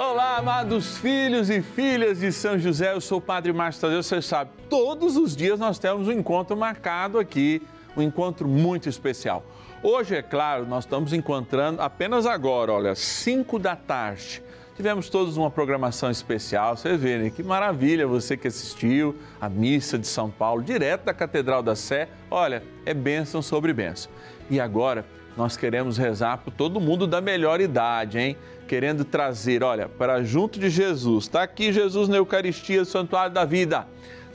Olá, 0.00 0.36
amados 0.36 0.96
filhos 0.98 1.50
e 1.50 1.60
filhas 1.60 2.20
de 2.20 2.30
São 2.30 2.56
José, 2.56 2.92
eu 2.92 3.00
sou 3.00 3.18
o 3.18 3.20
Padre 3.20 3.52
Márcio 3.52 3.80
Tadeu, 3.80 4.00
você 4.00 4.22
sabe, 4.22 4.52
todos 4.70 5.16
os 5.16 5.34
dias 5.34 5.58
nós 5.58 5.76
temos 5.76 6.06
um 6.06 6.12
encontro 6.12 6.56
marcado 6.56 7.18
aqui, 7.18 7.60
um 7.96 8.02
encontro 8.02 8.46
muito 8.46 8.88
especial. 8.88 9.44
Hoje, 9.82 10.14
é 10.14 10.22
claro, 10.22 10.64
nós 10.68 10.84
estamos 10.84 11.12
encontrando 11.12 11.82
apenas 11.82 12.26
agora, 12.26 12.74
olha, 12.74 12.94
5 12.94 13.58
da 13.58 13.74
tarde. 13.74 14.40
Tivemos 14.76 15.10
todos 15.10 15.36
uma 15.36 15.50
programação 15.50 16.12
especial, 16.12 16.76
você 16.76 16.96
vê, 16.96 17.18
né? 17.18 17.30
Que 17.30 17.42
maravilha 17.42 18.06
você 18.06 18.36
que 18.36 18.46
assistiu 18.46 19.16
a 19.40 19.48
missa 19.48 19.98
de 19.98 20.06
São 20.06 20.30
Paulo, 20.30 20.62
direto 20.62 21.06
da 21.06 21.12
Catedral 21.12 21.60
da 21.60 21.74
Sé. 21.74 22.08
Olha, 22.30 22.62
é 22.86 22.94
bênção 22.94 23.42
sobre 23.42 23.72
bênção. 23.72 24.12
E 24.48 24.60
agora 24.60 25.04
nós 25.36 25.56
queremos 25.56 25.98
rezar 25.98 26.38
por 26.38 26.52
todo 26.52 26.80
mundo 26.80 27.04
da 27.04 27.20
melhor 27.20 27.60
idade, 27.60 28.18
hein? 28.18 28.36
Querendo 28.68 29.04
trazer, 29.04 29.64
olha, 29.64 29.88
para 29.88 30.22
junto 30.22 30.60
de 30.60 30.70
Jesus. 30.70 31.24
Está 31.24 31.42
aqui 31.42 31.72
Jesus 31.72 32.08
na 32.08 32.18
Eucaristia, 32.18 32.84
Santuário 32.84 33.32
da 33.32 33.44
Vida 33.44 33.86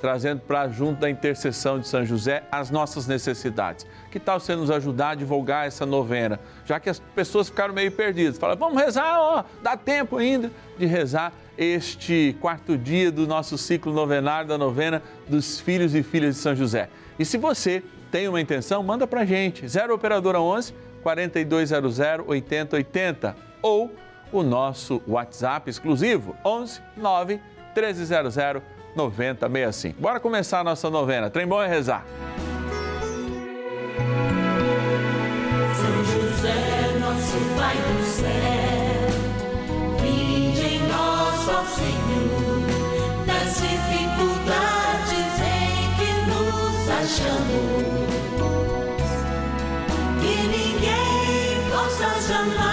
trazendo 0.04 0.42
para 0.42 0.68
junto 0.68 1.00
da 1.00 1.10
intercessão 1.10 1.80
de 1.80 1.88
São 1.88 2.06
José 2.06 2.44
as 2.52 2.70
nossas 2.70 3.08
necessidades. 3.08 3.88
Que 4.12 4.20
tal 4.20 4.38
você 4.38 4.54
nos 4.54 4.70
ajudar 4.70 5.12
a 5.12 5.16
divulgar 5.16 5.66
essa 5.66 5.86
novena? 5.86 6.42
Já 6.66 6.78
que 6.78 6.90
as 6.90 7.00
pessoas 7.00 7.48
ficaram 7.48 7.74
meio 7.74 7.90
perdidas. 7.90 8.38
Fala, 8.38 8.54
vamos 8.54 8.84
rezar, 8.84 9.18
ó, 9.18 9.46
dá 9.62 9.78
tempo 9.78 10.18
ainda 10.18 10.52
de 10.78 10.86
rezar 10.86 11.32
este 11.58 12.36
quarto 12.42 12.78
dia 12.78 13.10
do 13.14 13.26
nosso 13.26 13.58
ciclo 13.58 13.94
novenário 13.94 14.50
da 14.50 14.58
novena 14.58 15.02
dos 15.26 15.62
filhos 15.62 15.96
e 15.96 16.04
filhas 16.04 16.36
de 16.36 16.42
São 16.42 16.54
José. 16.54 16.90
E 17.18 17.24
se 17.24 17.38
você 17.38 17.82
tem 18.12 18.28
uma 18.28 18.42
intenção, 18.42 18.84
manda 18.84 19.08
para 19.08 19.24
gente, 19.24 19.66
0 19.66 19.96
Operadora 19.96 20.42
11 20.42 20.74
4200 21.02 22.00
8080 22.28 23.38
ou 23.62 23.90
o 24.34 24.42
nosso 24.44 25.02
WhatsApp 25.08 25.70
exclusivo, 25.70 26.36
11 26.44 26.82
9 26.98 27.40
1300 27.76 28.64
9065. 28.96 30.02
Bora 30.02 30.20
começar 30.20 30.60
a 30.60 30.64
nossa 30.64 30.90
novena. 30.90 31.30
Trem 31.30 31.48
bom 31.48 31.62
é 31.62 31.68
rezar. 31.68 32.04
São 35.76 36.04
José, 36.04 36.98
nosso 37.00 37.38
Pai 37.58 37.76
do 37.76 38.04
céu, 38.04 39.10
vinde 40.02 40.62
em 40.62 40.80
nós, 40.88 41.48
ó 41.50 41.64
Senhor, 41.66 42.62
das 43.26 43.56
dificuldades 43.62 45.40
em 45.42 45.94
que 45.98 46.10
nos 46.30 46.90
achamos. 46.90 47.94
Que 50.22 50.36
ninguém 50.48 51.70
possa 51.72 52.08
jamais 52.28 52.73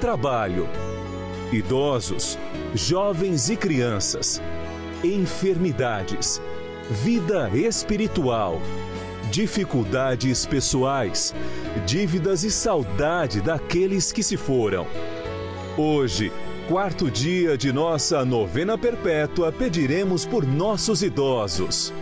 trabalho, 0.00 0.66
idosos, 1.52 2.38
jovens 2.74 3.50
e 3.50 3.56
crianças, 3.56 4.40
enfermidades, 5.04 6.40
vida 6.90 7.50
espiritual, 7.50 8.62
dificuldades 9.30 10.46
pessoais, 10.46 11.34
dívidas 11.86 12.44
e 12.44 12.50
saudade 12.50 13.42
daqueles 13.42 14.10
que 14.10 14.22
se 14.22 14.38
foram. 14.38 14.86
Hoje, 15.76 16.32
quarto 16.66 17.10
dia 17.10 17.58
de 17.58 17.70
nossa 17.70 18.24
novena 18.24 18.78
perpétua, 18.78 19.52
pediremos 19.52 20.24
por 20.24 20.46
nossos 20.46 21.02
idosos. 21.02 21.92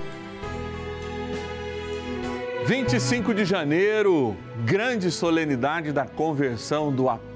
25 2.65 3.35
de 3.35 3.45
janeiro, 3.45 4.37
grande 4.65 5.11
solenidade 5.11 5.91
da 5.91 6.05
conversão 6.07 6.93
do 6.93 7.09
apóstolo 7.09 7.28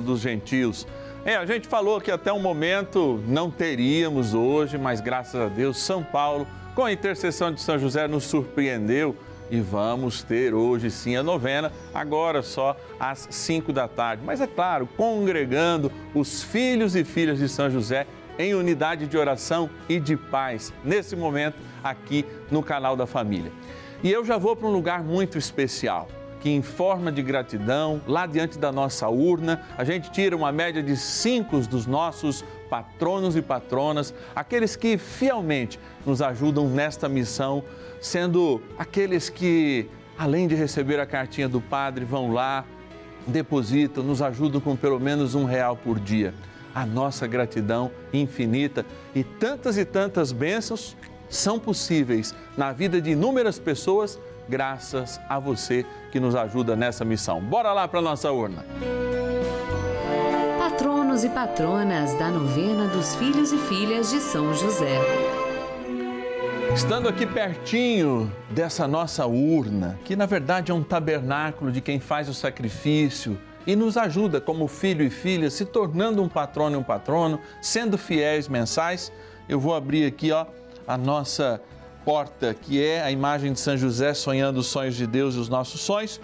dos 0.00 0.20
gentios. 0.20 0.86
É, 1.24 1.36
a 1.36 1.44
gente 1.44 1.68
falou 1.68 2.00
que 2.00 2.10
até 2.10 2.32
o 2.32 2.38
momento 2.38 3.22
não 3.26 3.50
teríamos 3.50 4.34
hoje, 4.34 4.78
mas 4.78 5.00
graças 5.00 5.40
a 5.40 5.48
Deus, 5.48 5.78
São 5.78 6.02
Paulo, 6.02 6.46
com 6.74 6.84
a 6.84 6.92
intercessão 6.92 7.52
de 7.52 7.60
São 7.60 7.78
José, 7.78 8.06
nos 8.06 8.24
surpreendeu 8.24 9.16
e 9.50 9.60
vamos 9.60 10.22
ter 10.22 10.54
hoje 10.54 10.90
sim 10.90 11.16
a 11.16 11.22
novena, 11.22 11.72
agora 11.92 12.42
só 12.42 12.76
às 13.00 13.26
5 13.30 13.72
da 13.72 13.88
tarde. 13.88 14.22
Mas 14.24 14.40
é 14.40 14.46
claro, 14.46 14.88
congregando 14.96 15.90
os 16.14 16.42
filhos 16.42 16.94
e 16.94 17.04
filhas 17.04 17.38
de 17.38 17.48
São 17.48 17.70
José 17.70 18.06
em 18.38 18.54
unidade 18.54 19.06
de 19.06 19.18
oração 19.18 19.68
e 19.88 19.98
de 19.98 20.16
paz, 20.16 20.72
nesse 20.84 21.16
momento 21.16 21.56
aqui 21.82 22.24
no 22.50 22.62
canal 22.62 22.96
da 22.96 23.06
família. 23.06 23.50
E 24.02 24.12
eu 24.12 24.24
já 24.24 24.38
vou 24.38 24.54
para 24.54 24.68
um 24.68 24.72
lugar 24.72 25.02
muito 25.02 25.36
especial, 25.36 26.08
que 26.40 26.50
em 26.50 26.62
forma 26.62 27.10
de 27.10 27.22
gratidão, 27.22 28.00
lá 28.06 28.26
diante 28.26 28.58
da 28.58 28.70
nossa 28.70 29.08
urna, 29.08 29.62
a 29.76 29.84
gente 29.84 30.10
tira 30.10 30.36
uma 30.36 30.52
média 30.52 30.82
de 30.82 30.96
cinco 30.96 31.58
dos 31.60 31.86
nossos 31.86 32.44
patronos 32.70 33.36
e 33.36 33.42
patronas, 33.42 34.14
aqueles 34.34 34.76
que 34.76 34.98
fielmente 34.98 35.80
nos 36.06 36.22
ajudam 36.22 36.68
nesta 36.68 37.08
missão, 37.08 37.64
sendo 38.00 38.62
aqueles 38.78 39.28
que, 39.28 39.88
além 40.16 40.46
de 40.46 40.54
receber 40.54 41.00
a 41.00 41.06
cartinha 41.06 41.48
do 41.48 41.60
padre, 41.60 42.04
vão 42.04 42.32
lá, 42.32 42.64
depositam, 43.26 44.02
nos 44.04 44.22
ajudam 44.22 44.60
com 44.60 44.76
pelo 44.76 45.00
menos 45.00 45.34
um 45.34 45.44
real 45.44 45.76
por 45.76 45.98
dia. 45.98 46.34
A 46.74 46.86
nossa 46.86 47.26
gratidão 47.26 47.90
infinita 48.12 48.86
e 49.14 49.24
tantas 49.24 49.76
e 49.76 49.84
tantas 49.84 50.30
bênçãos 50.30 50.96
são 51.28 51.58
possíveis 51.58 52.34
na 52.56 52.72
vida 52.72 53.00
de 53.00 53.10
inúmeras 53.10 53.58
pessoas 53.58 54.18
graças 54.48 55.20
a 55.28 55.38
você 55.38 55.84
que 56.10 56.18
nos 56.18 56.34
ajuda 56.34 56.74
nessa 56.74 57.04
missão. 57.04 57.40
Bora 57.40 57.72
lá 57.72 57.86
para 57.86 58.00
nossa 58.00 58.32
urna. 58.32 58.64
Patronos 60.58 61.24
e 61.24 61.28
patronas 61.28 62.14
da 62.14 62.30
novena 62.30 62.86
dos 62.88 63.14
filhos 63.16 63.52
e 63.52 63.58
filhas 63.58 64.10
de 64.10 64.20
São 64.20 64.54
José. 64.54 65.00
Estando 66.74 67.08
aqui 67.08 67.26
pertinho 67.26 68.32
dessa 68.50 68.86
nossa 68.86 69.26
urna, 69.26 69.98
que 70.04 70.14
na 70.14 70.26
verdade 70.26 70.70
é 70.70 70.74
um 70.74 70.82
tabernáculo 70.82 71.72
de 71.72 71.80
quem 71.80 71.98
faz 71.98 72.28
o 72.28 72.34
sacrifício 72.34 73.38
e 73.66 73.74
nos 73.74 73.96
ajuda 73.96 74.40
como 74.40 74.68
filho 74.68 75.04
e 75.04 75.10
filha, 75.10 75.50
se 75.50 75.64
tornando 75.64 76.22
um 76.22 76.28
patrono 76.28 76.76
e 76.76 76.78
um 76.78 76.82
patrono, 76.82 77.40
sendo 77.60 77.98
fiéis 77.98 78.48
mensais, 78.48 79.12
eu 79.48 79.58
vou 79.58 79.74
abrir 79.74 80.06
aqui, 80.06 80.30
ó, 80.30 80.46
a 80.86 80.96
nossa 80.96 81.60
porta, 82.08 82.54
que 82.54 82.82
é 82.82 83.02
a 83.02 83.10
imagem 83.10 83.52
de 83.52 83.60
São 83.60 83.76
José 83.76 84.14
sonhando 84.14 84.60
os 84.60 84.68
sonhos 84.68 84.96
de 84.96 85.06
Deus 85.06 85.34
e 85.34 85.38
os 85.38 85.50
nossos 85.50 85.82
sonhos, 85.82 86.18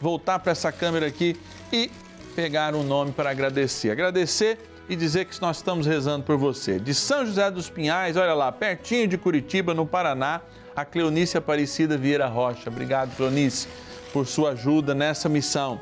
voltar 0.00 0.38
para 0.38 0.52
essa 0.52 0.72
câmera 0.72 1.06
aqui 1.06 1.36
e 1.70 1.90
pegar 2.34 2.74
um 2.74 2.82
nome 2.82 3.12
para 3.12 3.32
agradecer. 3.32 3.90
Agradecer 3.90 4.58
e 4.88 4.96
dizer 4.96 5.26
que 5.26 5.38
nós 5.42 5.58
estamos 5.58 5.86
rezando 5.86 6.24
por 6.24 6.38
você. 6.38 6.80
De 6.80 6.94
São 6.94 7.26
José 7.26 7.50
dos 7.50 7.68
Pinhais, 7.68 8.16
olha 8.16 8.32
lá, 8.32 8.50
pertinho 8.50 9.06
de 9.06 9.18
Curitiba, 9.18 9.74
no 9.74 9.84
Paraná, 9.84 10.40
a 10.74 10.86
Cleonice 10.86 11.36
Aparecida 11.36 11.98
Vieira 11.98 12.28
Rocha. 12.28 12.70
Obrigado, 12.70 13.14
Cleonice, 13.14 13.68
por 14.14 14.26
sua 14.26 14.52
ajuda 14.52 14.94
nessa 14.94 15.28
missão. 15.28 15.78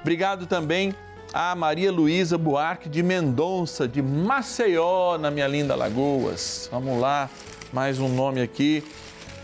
Obrigado 0.00 0.46
também 0.46 0.94
a 1.34 1.56
Maria 1.56 1.90
Luísa 1.90 2.38
Buarque 2.38 2.88
de 2.88 3.02
Mendonça, 3.02 3.88
de 3.88 4.00
Maceió, 4.00 5.18
na 5.18 5.28
minha 5.28 5.48
linda 5.48 5.74
Lagoas. 5.74 6.68
Vamos 6.70 7.00
lá, 7.00 7.28
mais 7.72 7.98
um 7.98 8.08
nome 8.08 8.42
aqui 8.42 8.84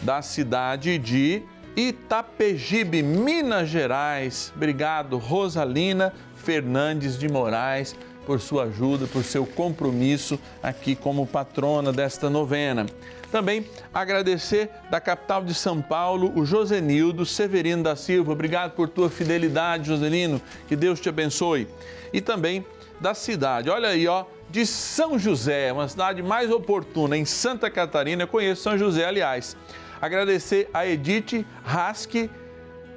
da 0.03 0.21
cidade 0.21 0.99
de 0.99 1.43
Itapejibe, 1.75 3.03
Minas 3.03 3.71
Gerais. 3.71 4.53
Obrigado, 4.55 5.17
Rosalina 5.17 6.13
Fernandes 6.37 7.19
de 7.19 7.27
Moraes, 7.27 7.97
por 8.27 8.39
sua 8.39 8.65
ajuda, 8.65 9.07
por 9.07 9.25
seu 9.25 9.47
compromisso 9.47 10.39
aqui 10.63 10.95
como 10.95 11.27
patrona 11.27 11.91
desta 11.91 12.29
novena. 12.29 12.85
Também 13.33 13.65
agradecer 13.95 14.69
da 14.91 15.01
capital 15.01 15.43
de 15.43 15.55
São 15.55 15.81
Paulo, 15.81 16.31
o 16.39 16.45
Josenildo 16.45 17.25
Severino 17.25 17.83
da 17.83 17.97
Silva. 17.97 18.33
Obrigado 18.33 18.73
por 18.73 18.89
tua 18.89 19.09
fidelidade, 19.09 19.89
Joselino. 19.89 20.41
Que 20.67 20.77
Deus 20.77 21.01
te 21.01 21.09
abençoe. 21.09 21.67
E 22.13 22.21
também 22.21 22.65
da 23.01 23.15
cidade, 23.15 23.71
olha 23.71 23.89
aí, 23.89 24.07
ó, 24.07 24.25
de 24.50 24.65
São 24.65 25.19
José, 25.19 25.73
uma 25.73 25.89
cidade 25.89 26.23
mais 26.23 26.50
oportuna 26.50 27.17
em 27.17 27.25
Santa 27.25 27.71
Catarina. 27.71 28.23
Eu 28.23 28.29
conheço 28.29 28.62
São 28.62 28.79
José, 28.79 29.05
aliás. 29.05 29.56
Agradecer 30.00 30.71
a 30.73 30.87
Edith 30.87 31.45
Rasque 31.65 32.31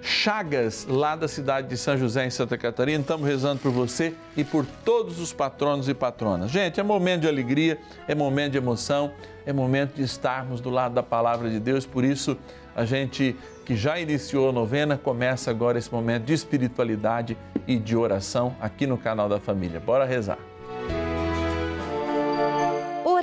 Chagas, 0.02 0.88
lá 0.90 1.16
da 1.16 1.28
cidade 1.28 1.68
de 1.68 1.78
São 1.78 1.96
José, 1.96 2.26
em 2.26 2.30
Santa 2.30 2.58
Catarina. 2.58 3.02
Estamos 3.02 3.28
rezando 3.28 3.60
por 3.60 3.72
você 3.72 4.16
e 4.36 4.44
por 4.44 4.66
todos 4.84 5.20
os 5.20 5.32
patronos 5.32 5.88
e 5.88 5.94
patronas. 5.94 6.50
Gente, 6.50 6.80
é 6.80 6.84
momento 6.84 7.22
de 7.22 7.28
alegria, 7.28 7.78
é 8.08 8.16
momento 8.16 8.54
de 8.54 8.58
emoção, 8.58 9.12
é 9.46 9.54
momento 9.54 9.96
de 9.96 10.04
estarmos 10.04 10.60
do 10.60 10.70
lado 10.70 10.96
da 10.96 11.04
palavra 11.04 11.50
de 11.50 11.60
Deus. 11.60 11.86
Por 11.86 12.04
isso, 12.04 12.36
a 12.76 12.84
gente 12.84 13.36
que 13.66 13.76
já 13.76 14.00
iniciou 14.00 14.50
a 14.50 14.52
novena, 14.52 14.98
começa 14.98 15.52
agora 15.52 15.78
esse 15.78 15.92
momento 15.92 16.24
de 16.24 16.34
espiritualidade 16.34 17.38
e 17.68 17.78
de 17.78 17.96
oração 17.96 18.56
aqui 18.60 18.88
no 18.88 18.98
canal 18.98 19.30
da 19.30 19.40
família. 19.40 19.80
Bora 19.80 20.04
rezar. 20.04 20.51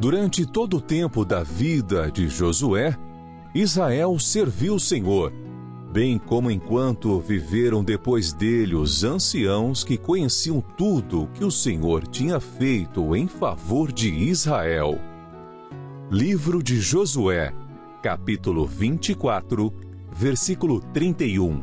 Durante 0.00 0.46
todo 0.46 0.78
o 0.78 0.80
tempo 0.80 1.26
da 1.26 1.42
vida 1.42 2.10
de 2.10 2.26
Josué, 2.26 2.96
Israel 3.54 4.18
serviu 4.18 4.76
o 4.76 4.80
Senhor, 4.80 5.30
bem 5.92 6.16
como 6.16 6.50
enquanto 6.50 7.20
viveram 7.20 7.84
depois 7.84 8.32
dele 8.32 8.74
os 8.74 9.04
anciãos 9.04 9.84
que 9.84 9.98
conheciam 9.98 10.62
tudo 10.62 11.28
que 11.34 11.44
o 11.44 11.50
Senhor 11.50 12.08
tinha 12.08 12.40
feito 12.40 13.14
em 13.14 13.28
favor 13.28 13.92
de 13.92 14.08
Israel. 14.08 14.98
Livro 16.10 16.62
de 16.62 16.80
Josué, 16.80 17.52
capítulo 18.02 18.64
24, 18.64 19.70
versículo 20.10 20.80
31. 20.80 21.60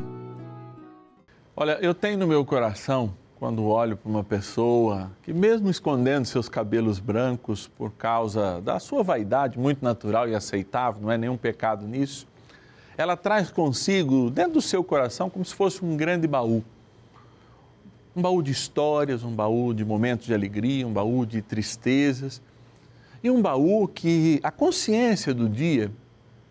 Olha, 1.56 1.79
eu 1.82 1.96
tenho 1.96 2.20
no 2.20 2.27
meu 2.27 2.46
coração, 2.46 3.15
quando 3.39 3.65
olho 3.65 3.96
para 3.96 4.10
uma 4.10 4.24
pessoa 4.24 5.12
que, 5.22 5.32
mesmo 5.32 5.70
escondendo 5.70 6.25
seus 6.25 6.50
cabelos 6.50 7.00
brancos 7.00 7.67
por 7.67 7.91
causa 7.91 8.60
da 8.62 8.79
sua 8.79 9.03
vaidade 9.03 9.60
muito 9.60 9.84
natural 9.84 10.27
e 10.27 10.34
aceitável, 10.34 11.01
não 11.01 11.12
é 11.12 11.17
nenhum 11.17 11.38
pecado 11.38 11.86
nisso, 11.86 12.27
ela 12.98 13.15
traz 13.15 13.51
consigo, 13.51 14.32
dentro 14.32 14.53
do 14.53 14.62
seu 14.62 14.84
coração, 14.84 15.29
como 15.29 15.46
se 15.46 15.53
fosse 15.53 15.86
um 15.86 15.96
grande 15.96 16.27
baú. 16.27 16.63
Um 18.15 18.22
baú 18.24 18.41
de 18.41 18.51
histórias, 18.51 19.24
um 19.24 19.36
baú 19.36 19.72
de 19.72 19.86
momentos 19.86 20.25
de 20.25 20.34
alegria, 20.34 20.88
um 20.88 20.91
baú 20.91 21.24
de 21.24 21.39
tristezas. 21.44 22.41
E 23.24 23.29
um 23.29 23.39
baú 23.39 23.88
que 23.88 24.39
a 24.41 24.50
consciência 24.50 25.32
do 25.32 25.48
dia 25.48 25.91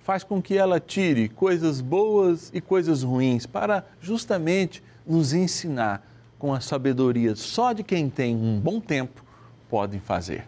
faz 0.05 0.23
com 0.23 0.41
que 0.41 0.57
ela 0.57 0.79
tire 0.79 1.29
coisas 1.29 1.81
boas 1.81 2.49
e 2.55 2.61
coisas 2.61 3.03
ruins 3.03 3.45
para 3.45 3.85
justamente 4.01 4.85
nos 5.05 5.33
ensinar 5.33 6.16
com 6.39 6.53
a 6.53 6.61
sabedoria 6.61 7.35
só 7.35 7.73
de 7.73 7.83
quem 7.83 8.09
tem 8.11 8.35
um 8.37 8.61
bom 8.61 8.81
tempo 8.81 9.25
podem 9.69 10.01
fazer. 10.01 10.47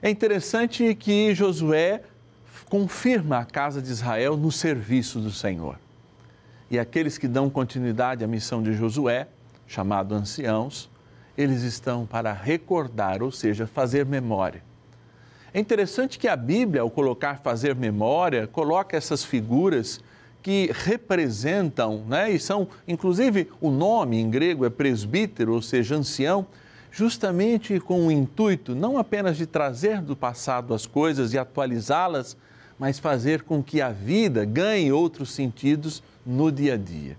É 0.00 0.10
interessante 0.10 0.94
que 0.94 1.34
Josué 1.34 2.02
confirma 2.68 3.38
a 3.38 3.44
casa 3.44 3.80
de 3.80 3.90
Israel 3.90 4.36
no 4.36 4.52
serviço 4.52 5.18
do 5.20 5.30
Senhor. 5.30 5.78
E 6.70 6.78
aqueles 6.78 7.16
que 7.16 7.26
dão 7.26 7.48
continuidade 7.48 8.22
à 8.22 8.26
missão 8.26 8.62
de 8.62 8.74
Josué, 8.74 9.26
chamado 9.66 10.14
anciãos, 10.14 10.90
eles 11.36 11.62
estão 11.62 12.04
para 12.04 12.32
recordar, 12.32 13.22
ou 13.22 13.30
seja, 13.30 13.66
fazer 13.66 14.04
memória. 14.04 14.62
É 15.52 15.58
interessante 15.58 16.18
que 16.18 16.28
a 16.28 16.36
Bíblia, 16.36 16.82
ao 16.82 16.90
colocar 16.90 17.38
fazer 17.38 17.74
memória, 17.74 18.46
coloca 18.46 18.96
essas 18.96 19.24
figuras 19.24 20.00
que 20.42 20.70
representam, 20.72 22.04
né, 22.08 22.30
e 22.30 22.38
são, 22.38 22.68
inclusive, 22.86 23.50
o 23.60 23.70
nome 23.70 24.18
em 24.18 24.30
grego 24.30 24.64
é 24.64 24.70
presbítero, 24.70 25.54
ou 25.54 25.62
seja, 25.62 25.96
ancião, 25.96 26.46
justamente 26.90 27.78
com 27.80 28.06
o 28.06 28.10
intuito 28.10 28.74
não 28.74 28.98
apenas 28.98 29.36
de 29.36 29.46
trazer 29.46 30.00
do 30.00 30.16
passado 30.16 30.72
as 30.72 30.86
coisas 30.86 31.32
e 31.32 31.38
atualizá-las, 31.38 32.36
mas 32.78 32.98
fazer 32.98 33.42
com 33.42 33.62
que 33.62 33.82
a 33.82 33.90
vida 33.90 34.44
ganhe 34.44 34.92
outros 34.92 35.32
sentidos 35.32 36.02
no 36.24 36.50
dia 36.50 36.74
a 36.74 36.76
dia. 36.76 37.18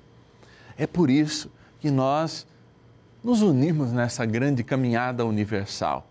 É 0.77 0.87
por 0.87 1.09
isso 1.09 1.51
que 1.79 1.91
nós 1.91 2.47
nos 3.23 3.41
unimos 3.41 3.91
nessa 3.91 4.25
grande 4.25 4.63
caminhada 4.63 5.25
universal. 5.25 6.07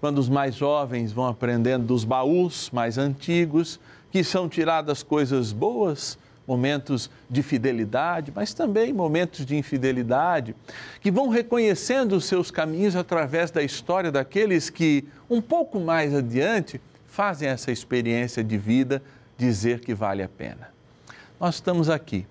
Quando 0.00 0.18
os 0.18 0.28
mais 0.28 0.54
jovens 0.54 1.12
vão 1.12 1.26
aprendendo 1.26 1.86
dos 1.86 2.04
baús 2.04 2.70
mais 2.72 2.96
antigos, 2.96 3.80
que 4.12 4.22
são 4.22 4.48
tiradas 4.48 5.02
coisas 5.02 5.50
boas, 5.50 6.16
momentos 6.46 7.10
de 7.28 7.42
fidelidade, 7.42 8.32
mas 8.34 8.52
também 8.52 8.92
momentos 8.92 9.46
de 9.46 9.56
infidelidade, 9.56 10.54
que 11.00 11.10
vão 11.10 11.28
reconhecendo 11.28 12.12
os 12.14 12.26
seus 12.26 12.50
caminhos 12.50 12.96
através 12.96 13.50
da 13.50 13.62
história 13.62 14.12
daqueles 14.12 14.70
que, 14.70 15.04
um 15.28 15.40
pouco 15.40 15.80
mais 15.80 16.14
adiante, 16.14 16.80
fazem 17.06 17.48
essa 17.48 17.70
experiência 17.70 18.42
de 18.42 18.58
vida 18.58 19.02
dizer 19.38 19.80
que 19.80 19.94
vale 19.94 20.22
a 20.22 20.28
pena. 20.28 20.68
Nós 21.40 21.56
estamos 21.56 21.88
aqui, 21.88 22.26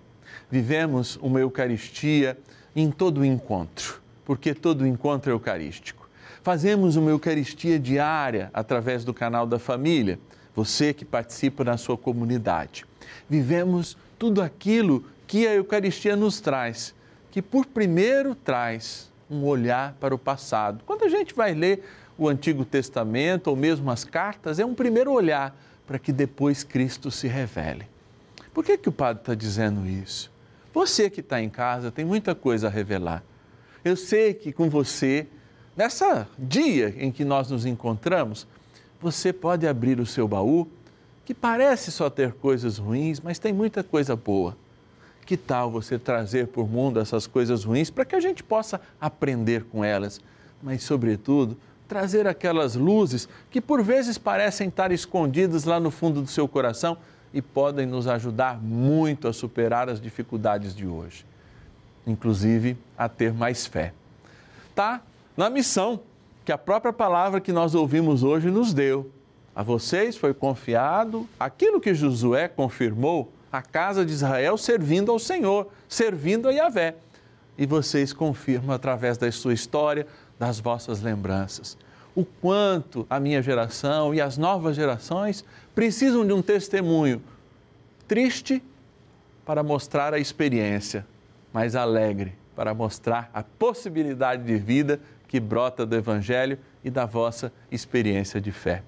vivemos 0.49 1.17
uma 1.21 1.39
Eucaristia 1.39 2.37
em 2.75 2.91
todo 2.91 3.25
encontro, 3.25 4.01
porque 4.25 4.53
todo 4.53 4.85
encontro 4.87 5.31
é 5.31 5.33
eucarístico. 5.33 6.09
Fazemos 6.41 6.95
uma 6.95 7.09
Eucaristia 7.09 7.79
diária 7.79 8.49
através 8.53 9.05
do 9.05 9.13
canal 9.13 9.45
da 9.47 9.57
família, 9.57 10.19
você 10.55 10.93
que 10.93 11.05
participa 11.05 11.63
na 11.63 11.77
sua 11.77 11.97
comunidade. 11.97 12.85
Vivemos 13.29 13.97
tudo 14.17 14.41
aquilo 14.41 15.05
que 15.27 15.47
a 15.47 15.53
Eucaristia 15.53 16.15
nos 16.15 16.39
traz, 16.39 16.93
que 17.31 17.41
por 17.41 17.65
primeiro 17.65 18.35
traz 18.35 19.11
um 19.29 19.43
olhar 19.43 19.93
para 19.99 20.13
o 20.13 20.17
passado. 20.17 20.83
Quando 20.85 21.03
a 21.03 21.09
gente 21.09 21.33
vai 21.33 21.53
ler 21.53 21.83
o 22.17 22.29
Antigo 22.29 22.63
Testamento 22.63 23.47
ou 23.47 23.55
mesmo 23.55 23.89
as 23.89 24.03
cartas, 24.03 24.59
é 24.59 24.65
um 24.65 24.75
primeiro 24.75 25.11
olhar 25.11 25.55
para 25.87 25.97
que 25.99 26.11
depois 26.11 26.63
Cristo 26.63 27.09
se 27.09 27.27
revele. 27.27 27.87
Por 28.53 28.63
que, 28.63 28.77
que 28.77 28.89
o 28.89 28.91
padre 28.91 29.21
está 29.21 29.33
dizendo 29.33 29.87
isso? 29.87 30.31
Você 30.73 31.09
que 31.09 31.19
está 31.19 31.41
em 31.41 31.49
casa 31.49 31.91
tem 31.91 32.05
muita 32.05 32.35
coisa 32.35 32.67
a 32.67 32.69
revelar. 32.69 33.23
Eu 33.83 33.95
sei 33.95 34.33
que 34.33 34.51
com 34.51 34.69
você, 34.69 35.27
nessa 35.75 36.27
dia 36.37 36.93
em 36.97 37.11
que 37.11 37.25
nós 37.25 37.49
nos 37.49 37.65
encontramos, 37.65 38.47
você 39.01 39.33
pode 39.33 39.67
abrir 39.67 39.99
o 39.99 40.05
seu 40.05 40.27
baú, 40.27 40.67
que 41.25 41.33
parece 41.33 41.91
só 41.91 42.09
ter 42.09 42.33
coisas 42.33 42.77
ruins, 42.77 43.19
mas 43.19 43.39
tem 43.39 43.53
muita 43.53 43.83
coisa 43.83 44.15
boa. 44.15 44.57
Que 45.25 45.37
tal 45.37 45.71
você 45.71 45.97
trazer 45.97 46.47
para 46.47 46.61
o 46.61 46.67
mundo 46.67 46.99
essas 46.99 47.25
coisas 47.25 47.63
ruins 47.63 47.89
para 47.89 48.03
que 48.03 48.15
a 48.15 48.19
gente 48.19 48.43
possa 48.43 48.81
aprender 48.99 49.63
com 49.65 49.83
elas, 49.83 50.19
mas, 50.61 50.83
sobretudo, 50.83 51.57
trazer 51.87 52.27
aquelas 52.27 52.75
luzes 52.75 53.29
que 53.51 53.61
por 53.61 53.81
vezes 53.83 54.17
parecem 54.17 54.67
estar 54.67 54.91
escondidas 54.91 55.63
lá 55.63 55.79
no 55.79 55.91
fundo 55.91 56.21
do 56.21 56.27
seu 56.27 56.47
coração 56.47 56.97
e 57.33 57.41
podem 57.41 57.85
nos 57.85 58.07
ajudar 58.07 58.61
muito 58.61 59.27
a 59.27 59.33
superar 59.33 59.89
as 59.89 59.99
dificuldades 59.99 60.75
de 60.75 60.85
hoje, 60.85 61.25
inclusive 62.05 62.77
a 62.97 63.09
ter 63.09 63.33
mais 63.33 63.65
fé. 63.65 63.93
Tá 64.75 65.01
na 65.35 65.49
missão 65.49 65.99
que 66.45 66.51
a 66.51 66.57
própria 66.57 66.93
palavra 66.93 67.39
que 67.39 67.51
nós 67.51 67.73
ouvimos 67.73 68.23
hoje 68.23 68.51
nos 68.51 68.73
deu. 68.73 69.09
A 69.55 69.61
vocês 69.61 70.17
foi 70.17 70.33
confiado 70.33 71.27
aquilo 71.39 71.79
que 71.79 71.93
Josué 71.93 72.47
confirmou, 72.47 73.31
a 73.51 73.61
casa 73.61 74.03
de 74.03 74.11
Israel 74.11 74.57
servindo 74.57 75.11
ao 75.11 75.19
Senhor, 75.19 75.69
servindo 75.87 76.49
a 76.49 76.51
Yahvé. 76.51 76.95
E 77.55 77.67
vocês 77.67 78.11
confirmam 78.11 78.75
através 78.75 79.15
da 79.15 79.31
sua 79.31 79.53
história, 79.53 80.07
das 80.39 80.59
vossas 80.59 81.01
lembranças. 81.01 81.77
O 82.15 82.25
quanto 82.25 83.05
a 83.07 83.19
minha 83.19 83.43
geração 83.43 84.13
e 84.13 84.19
as 84.19 84.39
novas 84.39 84.75
gerações 84.75 85.45
precisam 85.75 86.25
de 86.25 86.33
um 86.33 86.41
testemunho 86.41 87.21
triste 88.07 88.61
para 89.45 89.61
mostrar 89.61 90.15
a 90.15 90.19
experiência, 90.19 91.05
mas 91.51 91.75
alegre 91.75 92.33
para 92.55 92.73
mostrar 92.73 93.29
a 93.33 93.43
possibilidade 93.43 94.43
de 94.43 94.57
vida 94.57 94.99
que 95.27 95.39
brota 95.39 95.85
do 95.85 95.95
Evangelho 95.95 96.57
e 96.83 96.89
da 96.89 97.05
vossa 97.05 97.51
experiência 97.71 98.39
de 98.39 98.51
fé. 98.51 98.83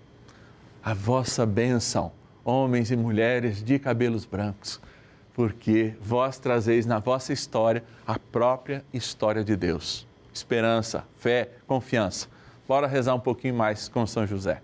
A 0.85 0.93
vossa 0.93 1.47
benção, 1.47 2.11
homens 2.43 2.91
e 2.91 2.95
mulheres 2.95 3.63
de 3.63 3.79
cabelos 3.79 4.23
brancos, 4.23 4.79
porque 5.33 5.95
vós 5.99 6.37
trazeis 6.37 6.85
na 6.85 6.99
vossa 6.99 7.33
história 7.33 7.83
a 8.05 8.19
própria 8.19 8.85
história 8.93 9.43
de 9.43 9.55
Deus. 9.55 10.07
Esperança, 10.31 11.03
fé, 11.17 11.49
confiança. 11.65 12.27
Bora 12.67 12.85
rezar 12.85 13.15
um 13.15 13.19
pouquinho 13.19 13.55
mais 13.55 13.89
com 13.89 14.05
São 14.05 14.27
José. 14.27 14.61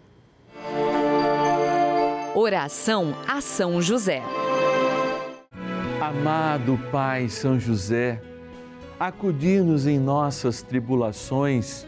Oração 2.35 3.15
a 3.27 3.41
São 3.41 3.81
José. 3.81 4.21
Amado 5.99 6.79
Pai 6.91 7.29
São 7.29 7.59
José, 7.59 8.21
acudir-nos 8.99 9.87
em 9.87 9.97
nossas 9.97 10.61
tribulações 10.61 11.87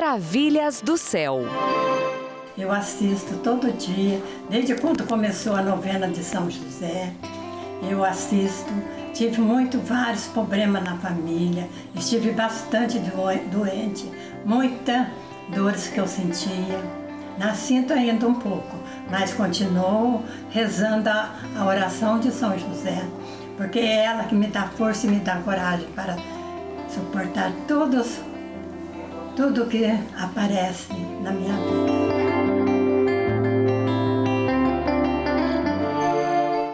Maravilhas 0.00 0.80
do 0.80 0.96
céu. 0.96 1.40
Eu 2.56 2.70
assisto 2.70 3.36
todo 3.38 3.76
dia, 3.76 4.22
desde 4.48 4.76
quando 4.76 5.04
começou 5.04 5.56
a 5.56 5.60
novena 5.60 6.06
de 6.06 6.22
São 6.22 6.48
José. 6.48 7.12
Eu 7.82 8.04
assisto. 8.04 8.72
Tive 9.12 9.40
muito 9.40 9.80
vários 9.80 10.26
problemas 10.26 10.84
na 10.84 10.96
família, 10.98 11.68
estive 11.96 12.30
bastante 12.30 13.00
doente, 13.50 14.08
muitas 14.44 15.08
dores 15.52 15.88
que 15.88 15.98
eu 15.98 16.06
sentia. 16.06 16.80
Nascinto 17.36 17.92
ainda 17.92 18.28
um 18.28 18.34
pouco, 18.34 18.76
mas 19.10 19.34
continuo 19.34 20.22
rezando 20.50 21.08
a, 21.08 21.34
a 21.58 21.64
oração 21.64 22.20
de 22.20 22.30
São 22.30 22.56
José, 22.56 23.02
porque 23.56 23.80
é 23.80 24.04
ela 24.04 24.22
que 24.22 24.34
me 24.36 24.46
dá 24.46 24.68
força 24.68 25.08
e 25.08 25.10
me 25.10 25.18
dá 25.18 25.38
coragem 25.38 25.88
para 25.88 26.14
suportar 26.88 27.50
todos 27.66 28.27
tudo 29.38 29.66
que 29.66 29.84
aparece 30.16 30.92
na 31.22 31.30
minha 31.30 31.54
vida. 31.54 32.08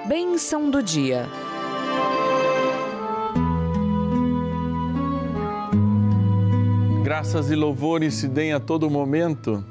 bênção 0.09 0.71
do 0.71 0.83
dia. 0.83 1.26
Graças 7.02 7.50
e 7.50 7.54
louvores 7.54 8.14
se 8.14 8.28
deem 8.28 8.54
a 8.54 8.61
todo 8.61 8.88
momento 8.88 9.62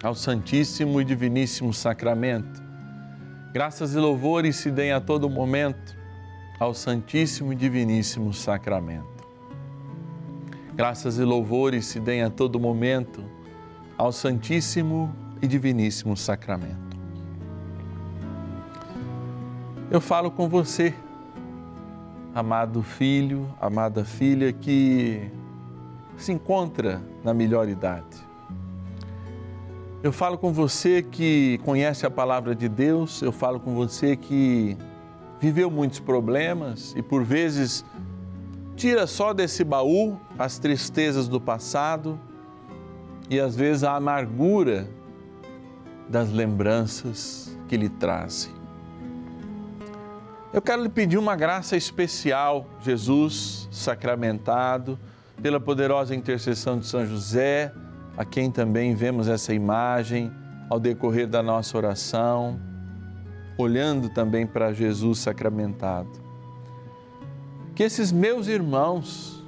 ao 0.00 0.14
Santíssimo 0.14 1.00
e 1.00 1.04
Diviníssimo 1.04 1.74
Sacramento. 1.74 2.62
Graças 3.52 3.96
e 3.96 3.98
louvores 3.98 4.54
se 4.54 4.70
deem 4.70 4.92
a 4.92 5.00
todo 5.00 5.28
momento 5.28 5.96
ao 6.60 6.72
Santíssimo 6.72 7.52
e 7.52 7.56
Diviníssimo 7.56 8.32
Sacramento. 8.32 9.11
Graças 10.74 11.18
e 11.18 11.22
louvores 11.22 11.84
se 11.84 12.00
deem 12.00 12.22
a 12.22 12.30
todo 12.30 12.58
momento 12.58 13.22
ao 13.98 14.10
Santíssimo 14.10 15.14
e 15.42 15.46
Diviníssimo 15.46 16.16
Sacramento. 16.16 16.96
Eu 19.90 20.00
falo 20.00 20.30
com 20.30 20.48
você, 20.48 20.94
amado 22.34 22.82
filho, 22.82 23.46
amada 23.60 24.02
filha 24.02 24.50
que 24.50 25.30
se 26.16 26.32
encontra 26.32 27.02
na 27.22 27.34
melhor 27.34 27.68
idade. 27.68 28.16
Eu 30.02 30.10
falo 30.10 30.38
com 30.38 30.54
você 30.54 31.02
que 31.02 31.60
conhece 31.66 32.06
a 32.06 32.10
palavra 32.10 32.54
de 32.54 32.66
Deus, 32.66 33.20
eu 33.20 33.30
falo 33.30 33.60
com 33.60 33.74
você 33.74 34.16
que 34.16 34.78
viveu 35.38 35.70
muitos 35.70 36.00
problemas 36.00 36.94
e 36.96 37.02
por 37.02 37.22
vezes 37.22 37.84
tira 38.82 39.06
só 39.06 39.32
desse 39.32 39.62
baú 39.62 40.18
as 40.36 40.58
tristezas 40.58 41.28
do 41.28 41.40
passado 41.40 42.18
e 43.30 43.38
às 43.38 43.54
vezes 43.54 43.84
a 43.84 43.94
amargura 43.94 44.88
das 46.08 46.32
lembranças 46.32 47.56
que 47.68 47.76
lhe 47.76 47.88
trazem. 47.88 48.50
Eu 50.52 50.60
quero 50.60 50.82
lhe 50.82 50.88
pedir 50.88 51.16
uma 51.16 51.36
graça 51.36 51.76
especial, 51.76 52.66
Jesus 52.80 53.68
sacramentado, 53.70 54.98
pela 55.40 55.60
poderosa 55.60 56.12
intercessão 56.12 56.76
de 56.76 56.84
São 56.84 57.06
José, 57.06 57.72
a 58.16 58.24
quem 58.24 58.50
também 58.50 58.96
vemos 58.96 59.28
essa 59.28 59.54
imagem 59.54 60.32
ao 60.68 60.80
decorrer 60.80 61.28
da 61.28 61.40
nossa 61.40 61.78
oração, 61.78 62.60
olhando 63.56 64.08
também 64.08 64.44
para 64.44 64.72
Jesus 64.72 65.20
sacramentado. 65.20 66.21
Que 67.74 67.82
esses 67.82 68.12
meus 68.12 68.48
irmãos, 68.48 69.42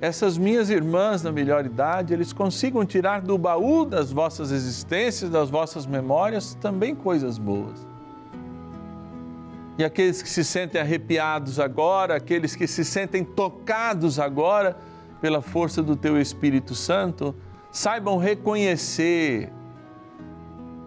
essas 0.00 0.36
minhas 0.36 0.70
irmãs 0.70 1.22
na 1.22 1.32
melhor 1.32 1.64
idade, 1.66 2.12
eles 2.12 2.32
consigam 2.32 2.84
tirar 2.84 3.20
do 3.20 3.36
baú 3.36 3.84
das 3.84 4.12
vossas 4.12 4.50
existências, 4.50 5.30
das 5.30 5.50
vossas 5.50 5.86
memórias, 5.86 6.54
também 6.54 6.94
coisas 6.94 7.38
boas 7.38 7.88
e 9.78 9.84
aqueles 9.84 10.20
que 10.20 10.28
se 10.28 10.44
sentem 10.44 10.80
arrepiados 10.80 11.60
agora, 11.60 12.16
aqueles 12.16 12.56
que 12.56 12.66
se 12.66 12.84
sentem 12.84 13.22
tocados 13.22 14.18
agora 14.18 14.76
pela 15.20 15.40
força 15.40 15.80
do 15.80 15.94
Teu 15.94 16.20
Espírito 16.20 16.74
Santo, 16.74 17.32
saibam 17.70 18.18
reconhecer 18.18 19.52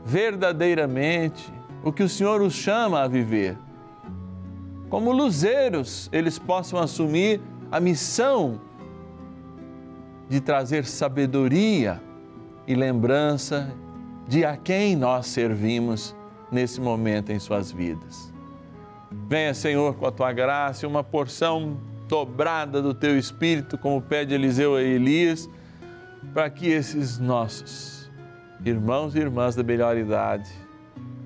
verdadeiramente 0.03 1.51
o 1.81 1.93
que 1.93 2.03
o 2.03 2.09
Senhor 2.09 2.41
os 2.41 2.53
chama 2.53 3.01
a 3.01 3.07
viver. 3.07 3.57
Como 4.91 5.13
luzeiros, 5.13 6.09
eles 6.11 6.37
possam 6.37 6.77
assumir 6.77 7.39
a 7.71 7.79
missão 7.79 8.59
de 10.27 10.41
trazer 10.41 10.83
sabedoria 10.85 12.01
e 12.67 12.75
lembrança 12.75 13.73
de 14.27 14.43
a 14.43 14.57
quem 14.57 14.97
nós 14.97 15.27
servimos 15.27 16.13
nesse 16.51 16.81
momento 16.81 17.31
em 17.31 17.39
suas 17.39 17.71
vidas. 17.71 18.33
Venha, 19.29 19.53
Senhor, 19.53 19.95
com 19.95 20.05
a 20.05 20.11
tua 20.11 20.33
graça 20.33 20.85
uma 20.85 21.05
porção 21.05 21.77
dobrada 22.09 22.81
do 22.81 22.93
teu 22.93 23.17
espírito, 23.17 23.77
como 23.77 24.01
pede 24.01 24.33
Eliseu 24.33 24.75
a 24.75 24.81
Elias, 24.81 25.49
para 26.33 26.49
que 26.49 26.67
esses 26.67 27.17
nossos 27.17 28.11
irmãos 28.65 29.15
e 29.15 29.19
irmãs 29.19 29.55
da 29.55 29.63
melhor 29.63 29.97
idade 29.97 30.51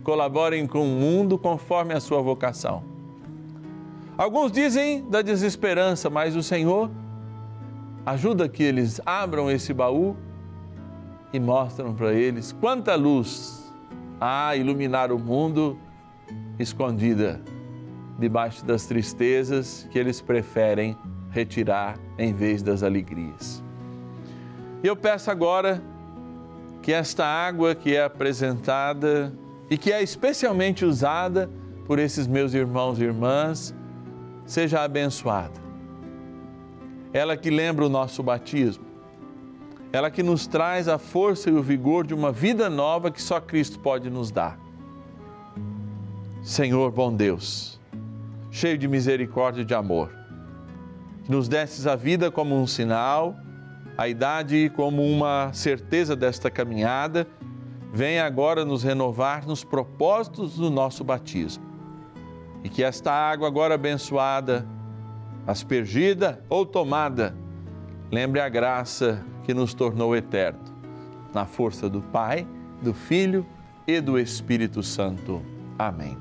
colaborem 0.04 0.68
com 0.68 0.84
o 0.84 1.00
mundo 1.00 1.36
conforme 1.36 1.96
a 1.96 2.00
sua 2.00 2.22
vocação. 2.22 2.95
Alguns 4.18 4.50
dizem 4.50 5.06
da 5.10 5.22
desesperança, 5.22 6.10
mas 6.10 6.38
o 6.38 6.44
Senhor 6.44 6.90
ajuda 8.06 8.48
que 8.48 8.64
eles 8.64 9.02
abram 9.06 9.52
esse 9.52 9.74
baú 9.74 10.16
e 11.34 11.40
mostram 11.40 11.94
para 11.94 12.14
eles 12.14 12.54
quanta 12.54 12.96
luz 12.96 13.74
há 14.20 14.50
a 14.50 14.56
iluminar 14.56 15.12
o 15.12 15.20
mundo 15.20 15.78
escondida 16.58 17.42
debaixo 18.18 18.64
das 18.64 18.86
tristezas 18.86 19.86
que 19.92 20.00
eles 20.00 20.22
preferem 20.22 20.96
retirar 21.30 22.00
em 22.18 22.34
vez 22.34 22.64
das 22.64 22.84
alegrias. 22.84 23.62
Eu 24.82 24.96
peço 24.96 25.30
agora 25.30 25.84
que 26.82 26.94
esta 26.94 27.26
água 27.26 27.76
que 27.76 27.94
é 27.94 28.06
apresentada 28.06 29.34
e 29.70 29.78
que 29.78 29.92
é 29.92 30.02
especialmente 30.02 30.86
usada 30.86 31.50
por 31.86 32.00
esses 32.00 32.28
meus 32.28 32.54
irmãos 32.54 32.98
e 32.98 33.04
irmãs 33.04 33.76
seja 34.46 34.82
abençoada. 34.82 35.60
Ela 37.12 37.36
que 37.38 37.50
lembra 37.50 37.86
o 37.86 37.90
nosso 37.90 38.22
batismo, 38.22 38.86
ela 39.92 40.12
que 40.12 40.22
nos 40.22 40.46
traz 40.46 40.88
a 40.88 40.98
força 40.98 41.50
e 41.50 41.54
o 41.54 41.64
vigor 41.64 42.06
de 42.06 42.14
uma 42.14 42.32
vida 42.32 42.70
nova 42.70 43.10
que 43.10 43.22
só 43.22 43.40
Cristo 43.40 43.80
pode 43.80 44.10
nos 44.10 44.30
dar. 44.30 44.60
Senhor 46.44 46.92
bom 46.92 47.14
Deus, 47.14 47.80
cheio 48.52 48.78
de 48.78 48.88
misericórdia 48.88 49.62
e 49.62 49.66
de 49.66 49.74
amor. 49.74 50.12
Nos 51.28 51.48
desses 51.48 51.88
a 51.88 51.96
vida 51.96 52.30
como 52.30 52.56
um 52.56 52.68
sinal, 52.68 53.36
a 53.98 54.08
idade 54.08 54.72
como 54.76 55.02
uma 55.04 55.52
certeza 55.54 56.16
desta 56.16 56.52
caminhada, 56.52 57.28
venha 57.92 58.26
agora 58.26 58.66
nos 58.66 58.84
renovar 58.84 59.48
nos 59.48 59.64
propósitos 59.64 60.56
do 60.56 60.70
nosso 60.70 61.04
batismo. 61.04 61.65
E 62.66 62.70
que 62.70 62.84
esta 62.84 63.12
água 63.12 63.48
agora 63.48 63.76
abençoada, 63.76 64.66
aspergida 65.46 66.44
ou 66.50 66.66
tomada, 66.66 67.36
lembre 68.12 68.42
a 68.42 68.50
graça 68.50 69.24
que 69.44 69.54
nos 69.54 69.76
tornou 69.76 70.16
eterno, 70.16 70.62
na 71.32 71.46
força 71.46 71.88
do 71.88 72.02
Pai, 72.02 72.48
do 72.82 72.92
Filho 72.92 73.46
e 73.86 74.02
do 74.02 74.18
Espírito 74.18 74.82
Santo. 74.82 75.44
Amém. 75.78 76.18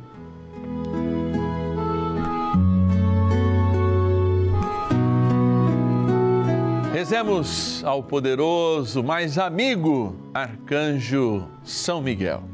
Rezemos 6.92 7.82
ao 7.84 8.02
poderoso, 8.02 9.02
mais 9.02 9.38
amigo, 9.38 10.14
Arcanjo 10.34 11.48
São 11.62 12.02
Miguel. 12.02 12.53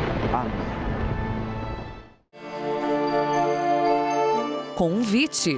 Amém. 0.33 0.51
Convite. 4.75 5.57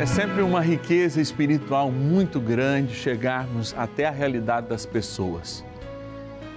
É 0.00 0.06
sempre 0.06 0.42
uma 0.42 0.60
riqueza 0.60 1.20
espiritual 1.20 1.90
muito 1.90 2.40
grande 2.40 2.94
chegarmos 2.94 3.74
até 3.76 4.06
a 4.06 4.10
realidade 4.10 4.68
das 4.68 4.84
pessoas 4.84 5.64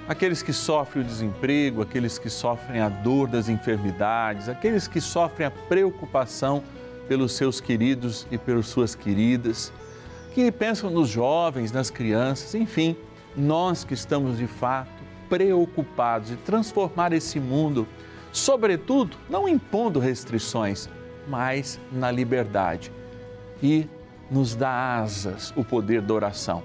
aqueles 0.07 0.41
que 0.41 0.53
sofrem 0.53 1.03
o 1.03 1.05
desemprego, 1.05 1.81
aqueles 1.81 2.17
que 2.17 2.29
sofrem 2.29 2.79
a 2.79 2.88
dor 2.88 3.27
das 3.27 3.49
enfermidades, 3.49 4.47
aqueles 4.47 4.88
que 4.88 5.01
sofrem 5.01 5.45
a 5.45 5.51
preocupação 5.51 6.63
pelos 7.07 7.33
seus 7.33 7.60
queridos 7.60 8.25
e 8.31 8.38
pelas 8.38 8.67
suas 8.67 8.95
queridas, 8.95 9.73
que 10.33 10.51
pensam 10.51 10.89
nos 10.89 11.10
jovens, 11.10 11.71
nas 11.71 11.89
crianças, 11.89 12.55
enfim, 12.55 12.95
nós 13.36 13.83
que 13.83 13.93
estamos 13.93 14.38
de 14.38 14.47
fato 14.47 14.96
preocupados 15.29 16.31
em 16.31 16.35
transformar 16.37 17.13
esse 17.13 17.39
mundo, 17.39 17.87
sobretudo 18.31 19.17
não 19.29 19.47
impondo 19.47 19.99
restrições, 19.99 20.89
mas 21.27 21.79
na 21.91 22.11
liberdade. 22.11 22.91
E 23.61 23.87
nos 24.29 24.55
dá 24.55 24.99
asas 24.99 25.53
o 25.55 25.63
poder 25.63 26.01
da 26.01 26.13
oração 26.13 26.61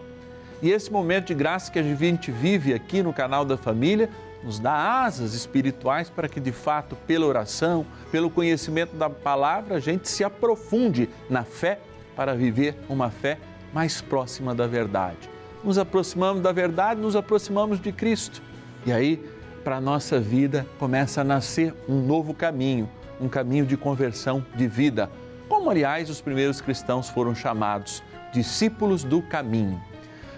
E 0.61 0.70
esse 0.70 0.92
momento 0.92 1.29
de 1.29 1.35
graça 1.35 1.70
que 1.70 1.79
a 1.79 1.83
gente 1.83 2.31
vive 2.31 2.75
aqui 2.75 3.03
no 3.03 3.12
canal 3.12 3.44
da 3.44 3.57
família 3.57 4.11
nos 4.42 4.59
dá 4.59 5.05
asas 5.05 5.35
espirituais 5.35 6.11
para 6.11 6.29
que, 6.29 6.40
de 6.40 6.53
fato, 6.53 6.96
pela 7.07 7.27
oração, 7.27 7.87
pelo 8.11 8.29
conhecimento 8.29 8.96
da 8.96 9.09
palavra, 9.09 9.77
a 9.77 9.81
gente 9.81 10.09
se 10.09 10.25
aprofunde 10.25 11.09
na 11.31 11.44
fé 11.44 11.79
para 12.16 12.35
viver 12.35 12.77
uma 12.88 13.11
fé 13.11 13.38
mais 13.72 14.01
próxima 14.01 14.55
da 14.55 14.66
verdade. 14.66 15.31
Nos 15.62 15.79
aproximamos 15.79 16.42
da 16.42 16.51
verdade, 16.51 17.01
nos 17.01 17.14
aproximamos 17.14 17.81
de 17.81 17.92
Cristo. 17.92 18.42
E 18.85 18.92
aí, 18.92 19.23
para 19.62 19.77
a 19.77 19.81
nossa 19.81 20.18
vida, 20.18 20.66
começa 20.79 21.21
a 21.21 21.25
nascer 21.25 21.75
um 21.88 22.01
novo 22.01 22.35
caminho, 22.35 22.88
um 23.21 23.29
caminho 23.29 23.64
de 23.64 23.77
conversão 23.77 24.45
de 24.57 24.66
vida, 24.66 25.09
como, 25.49 25.71
aliás, 25.71 26.11
os 26.11 26.21
primeiros 26.21 26.61
cristãos 26.61 27.09
foram 27.09 27.35
chamados, 27.35 28.03
discípulos 28.33 29.05
do 29.05 29.23
caminho. 29.23 29.81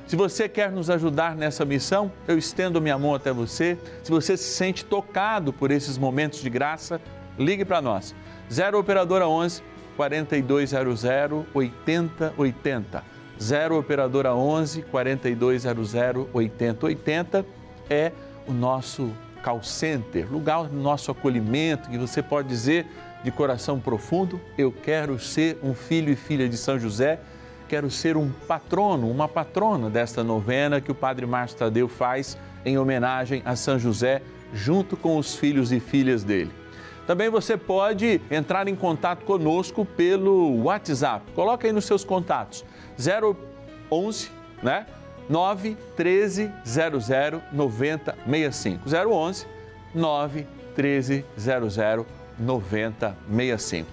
Se 0.06 0.16
você 0.16 0.48
quer 0.48 0.70
nos 0.70 0.90
ajudar 0.90 1.34
nessa 1.34 1.64
missão, 1.64 2.12
eu 2.28 2.36
estendo 2.36 2.80
minha 2.80 2.98
mão 2.98 3.14
até 3.14 3.32
você. 3.32 3.78
Se 4.02 4.10
você 4.10 4.36
se 4.36 4.44
sente 4.44 4.84
tocado 4.84 5.50
por 5.50 5.70
esses 5.70 5.96
momentos 5.96 6.42
de 6.42 6.50
graça, 6.50 7.00
ligue 7.38 7.64
para 7.64 7.80
nós. 7.80 8.14
0 8.52 8.78
Operadora 8.78 9.26
11 9.26 9.62
4200 9.96 11.04
8080. 11.54 13.04
0 13.40 13.78
Operadora 13.78 14.34
11 14.34 14.82
4200 14.82 15.94
8080 16.34 17.46
é 17.88 18.12
o 18.46 18.52
nosso 18.52 19.10
call 19.42 19.62
center, 19.62 20.30
lugar 20.30 20.64
do 20.64 20.76
nosso 20.76 21.10
acolhimento, 21.10 21.90
que 21.90 21.98
você 21.98 22.22
pode 22.22 22.48
dizer 22.48 22.86
de 23.22 23.30
coração 23.30 23.78
profundo: 23.80 24.40
Eu 24.56 24.72
quero 24.72 25.18
ser 25.18 25.58
um 25.62 25.74
filho 25.74 26.12
e 26.12 26.16
filha 26.16 26.48
de 26.48 26.56
São 26.56 26.78
José 26.78 27.20
quero 27.68 27.90
ser 27.90 28.16
um 28.16 28.30
patrono, 28.46 29.10
uma 29.10 29.28
patrona 29.28 29.90
desta 29.90 30.22
novena 30.22 30.80
que 30.80 30.92
o 30.92 30.94
Padre 30.94 31.26
Márcio 31.26 31.58
Tadeu 31.58 31.88
faz 31.88 32.38
em 32.64 32.78
homenagem 32.78 33.42
a 33.44 33.56
São 33.56 33.78
José, 33.78 34.22
junto 34.52 34.96
com 34.96 35.18
os 35.18 35.34
filhos 35.34 35.72
e 35.72 35.80
filhas 35.80 36.22
dele. 36.22 36.52
Também 37.06 37.28
você 37.28 37.56
pode 37.56 38.20
entrar 38.30 38.68
em 38.68 38.74
contato 38.74 39.24
conosco 39.24 39.84
pelo 39.84 40.62
WhatsApp. 40.62 41.32
Coloca 41.32 41.66
aí 41.66 41.72
nos 41.72 41.84
seus 41.84 42.04
contatos. 42.04 42.64
011, 43.90 44.30
né? 44.62 44.86
9 45.28 45.76
13 45.96 46.50
00 46.64 47.42
9065. 47.52 48.82
011 48.88 49.46
9 49.94 50.46
13 50.74 51.24
00 51.38 52.06
9065. 52.38 53.88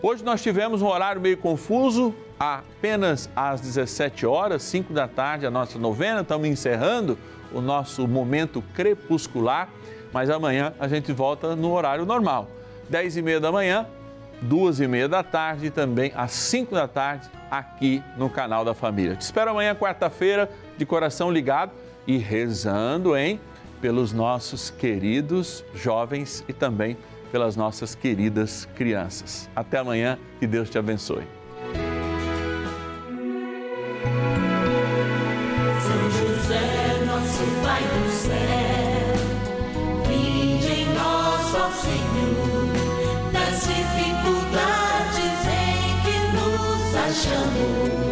Hoje 0.00 0.24
nós 0.24 0.42
tivemos 0.42 0.80
um 0.80 0.86
horário 0.86 1.20
meio 1.20 1.36
confuso, 1.36 2.14
apenas 2.38 3.28
às 3.34 3.60
17 3.60 4.24
horas, 4.26 4.62
5 4.62 4.92
da 4.92 5.08
tarde, 5.08 5.44
a 5.44 5.50
nossa 5.50 5.78
novena. 5.78 6.20
Estamos 6.20 6.46
encerrando 6.46 7.18
o 7.52 7.60
nosso 7.60 8.06
momento 8.06 8.62
crepuscular, 8.74 9.68
mas 10.12 10.30
amanhã 10.30 10.72
a 10.78 10.86
gente 10.86 11.12
volta 11.12 11.56
no 11.56 11.72
horário 11.72 12.06
normal. 12.06 12.48
10 12.88 13.16
e 13.16 13.22
meia 13.22 13.40
da 13.40 13.50
manhã, 13.50 13.86
2 14.42 14.80
e 14.80 14.88
meia 14.88 15.08
da 15.08 15.22
tarde 15.22 15.66
e 15.66 15.70
também 15.70 16.12
às 16.14 16.32
5 16.32 16.74
da 16.74 16.86
tarde 16.86 17.28
aqui 17.50 18.02
no 18.16 18.30
canal 18.30 18.64
da 18.64 18.74
Família. 18.74 19.16
Te 19.16 19.22
espero 19.22 19.50
amanhã, 19.50 19.74
quarta-feira, 19.74 20.50
de 20.76 20.86
coração 20.86 21.30
ligado 21.30 21.72
e 22.06 22.16
rezando, 22.16 23.16
hein? 23.16 23.40
Pelos 23.80 24.12
nossos 24.12 24.70
queridos 24.70 25.64
jovens 25.74 26.44
e 26.48 26.52
também 26.52 26.96
pelas 27.30 27.56
nossas 27.56 27.94
queridas 27.94 28.66
crianças. 28.74 29.48
Até 29.54 29.78
amanhã, 29.78 30.18
que 30.38 30.46
Deus 30.46 30.70
te 30.70 30.78
abençoe. 30.78 31.24
São 35.80 36.10
José, 36.10 37.04
nosso 37.06 37.44
Pai 37.62 37.82
do 37.82 38.10
céu, 38.10 38.38
vinde 40.08 40.72
em 40.72 40.94
nós, 40.94 41.54
ó 41.54 41.70
Senhor, 41.70 42.37
nos 47.08 47.26
achamos. 47.26 47.98
Que 48.02 48.07